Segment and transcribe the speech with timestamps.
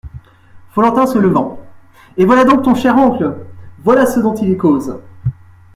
[0.71, 1.59] Follentin se levant.—
[2.17, 3.35] Et voilà ton cher oncle,
[3.83, 4.97] voilà ce dont il est cause!